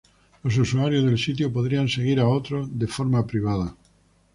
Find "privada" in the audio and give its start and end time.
3.27-3.75